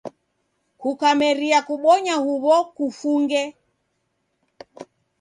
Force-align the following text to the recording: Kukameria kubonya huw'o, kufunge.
Kukameria 0.81 1.59
kubonya 1.67 2.15
huw'o, 2.25 2.57
kufunge. 2.75 3.43